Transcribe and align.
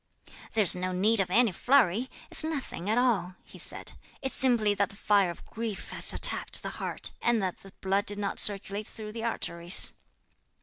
"There's 0.55 0.75
no 0.75 0.93
need 0.93 1.19
of 1.19 1.29
any 1.29 1.51
flurry; 1.51 2.09
it's 2.31 2.43
nothing 2.43 2.89
at 2.89 2.97
all," 2.97 3.35
he 3.43 3.59
said, 3.59 3.91
"it's 4.23 4.35
simply 4.35 4.73
that 4.73 4.89
the 4.89 4.95
fire 4.95 5.29
of 5.29 5.45
grief 5.45 5.91
has 5.91 6.11
attacked 6.11 6.63
the 6.63 6.69
heart, 6.81 7.11
and 7.21 7.39
that 7.43 7.59
the 7.59 7.71
blood 7.81 8.07
did 8.07 8.17
not 8.17 8.39
circulate 8.39 8.87
through 8.87 9.11
the 9.11 9.23
arteries." 9.23 9.93